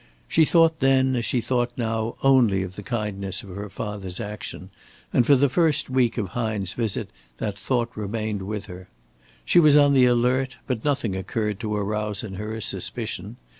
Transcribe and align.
She 0.27 0.45
thought 0.45 0.79
then, 0.79 1.15
as 1.15 1.25
she 1.25 1.41
thought 1.41 1.73
now, 1.77 2.15
only 2.23 2.63
of 2.63 2.75
the 2.75 2.81
kindness 2.81 3.43
of 3.43 3.49
her 3.55 3.69
father's 3.69 4.19
action, 4.19 4.71
and 5.13 5.27
for 5.27 5.35
the 5.35 5.47
first 5.47 5.91
week 5.91 6.17
of 6.17 6.29
Hine's 6.29 6.73
visit 6.73 7.11
that 7.37 7.59
thought 7.59 7.95
remained 7.95 8.41
with 8.41 8.65
her. 8.65 8.89
She 9.45 9.59
was 9.59 9.77
on 9.77 9.93
the 9.93 10.05
alert, 10.05 10.57
but 10.65 10.83
nothing 10.83 11.15
occurred 11.15 11.59
to 11.59 11.75
arouse 11.75 12.23
in 12.23 12.33
her 12.33 12.51
a 12.55 12.61
suspicion. 12.63 13.35